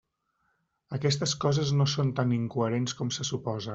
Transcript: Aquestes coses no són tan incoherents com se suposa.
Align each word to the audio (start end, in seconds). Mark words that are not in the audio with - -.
Aquestes 0.97 1.35
coses 1.45 1.73
no 1.81 1.87
són 1.93 2.09
tan 2.21 2.33
incoherents 2.39 2.97
com 3.03 3.13
se 3.19 3.29
suposa. 3.31 3.69